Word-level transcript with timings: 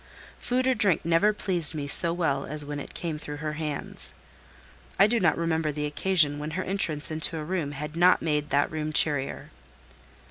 Food 0.39 0.65
or 0.65 0.73
drink 0.73 1.05
never 1.05 1.31
pleased 1.31 1.75
me 1.75 1.85
so 1.87 2.11
well 2.11 2.47
as 2.47 2.65
when 2.65 2.79
it 2.79 2.95
came 2.95 3.19
through 3.19 3.37
her 3.37 3.53
hands. 3.53 4.15
I 4.97 5.05
do 5.05 5.19
not 5.19 5.37
remember 5.37 5.71
the 5.71 5.85
occasion 5.85 6.39
when 6.39 6.49
her 6.57 6.63
entrance 6.63 7.11
into 7.11 7.37
a 7.37 7.43
room 7.43 7.73
had 7.73 7.95
not 7.95 8.19
made 8.19 8.49
that 8.49 8.71
room 8.71 8.93
cheerier. 8.93 9.51